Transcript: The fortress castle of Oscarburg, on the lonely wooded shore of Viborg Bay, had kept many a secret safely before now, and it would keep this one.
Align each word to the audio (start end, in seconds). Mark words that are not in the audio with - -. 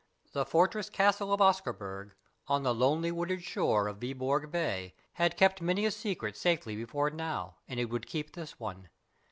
The 0.31 0.47
fortress 0.47 0.89
castle 0.89 1.31
of 1.31 1.41
Oscarburg, 1.41 2.13
on 2.47 2.63
the 2.63 2.73
lonely 2.73 3.11
wooded 3.11 3.43
shore 3.43 3.87
of 3.87 3.97
Viborg 3.99 4.49
Bay, 4.49 4.95
had 5.13 5.37
kept 5.37 5.61
many 5.61 5.85
a 5.85 5.91
secret 5.91 6.35
safely 6.35 6.75
before 6.75 7.11
now, 7.11 7.57
and 7.67 7.79
it 7.79 7.85
would 7.85 8.07
keep 8.07 8.31
this 8.31 8.59
one. 8.59 8.89